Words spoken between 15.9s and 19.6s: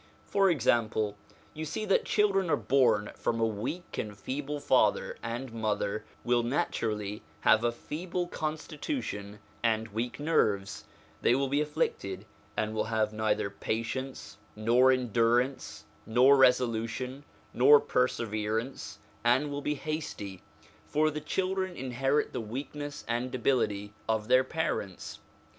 nor resolution, nor perseverance, and